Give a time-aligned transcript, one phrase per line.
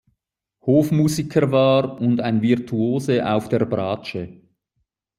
[0.65, 4.41] Hofmusiker war und ein Virtuose auf der Bratsche.